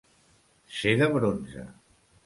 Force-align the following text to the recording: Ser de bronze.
Ser 0.79 0.95
de 1.03 1.11
bronze. 1.19 1.69